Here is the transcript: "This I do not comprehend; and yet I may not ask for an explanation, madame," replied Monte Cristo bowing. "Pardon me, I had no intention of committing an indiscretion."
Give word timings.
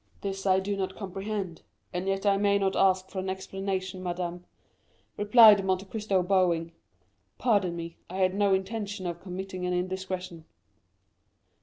"This 0.21 0.47
I 0.47 0.59
do 0.59 0.75
not 0.75 0.95
comprehend; 0.95 1.61
and 1.93 2.07
yet 2.07 2.25
I 2.25 2.35
may 2.35 2.57
not 2.57 2.75
ask 2.75 3.11
for 3.11 3.19
an 3.19 3.29
explanation, 3.29 4.01
madame," 4.01 4.45
replied 5.15 5.63
Monte 5.63 5.85
Cristo 5.85 6.23
bowing. 6.23 6.71
"Pardon 7.37 7.75
me, 7.75 7.97
I 8.09 8.15
had 8.17 8.33
no 8.33 8.51
intention 8.55 9.05
of 9.05 9.21
committing 9.21 9.63
an 9.67 9.73
indiscretion." 9.75 10.45